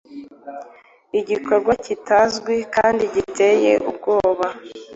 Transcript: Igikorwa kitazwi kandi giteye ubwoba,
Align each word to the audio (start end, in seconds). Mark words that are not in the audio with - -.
Igikorwa 1.19 1.73
kitazwi 1.85 2.55
kandi 2.75 3.03
giteye 3.13 3.71
ubwoba, 3.89 4.47